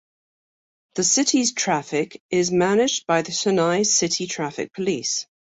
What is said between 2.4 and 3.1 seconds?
managed